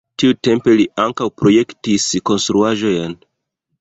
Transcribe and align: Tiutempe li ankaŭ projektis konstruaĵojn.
Tiutempe 0.21 0.73
li 0.79 0.87
ankaŭ 1.03 1.27
projektis 1.41 2.07
konstruaĵojn. 2.31 3.15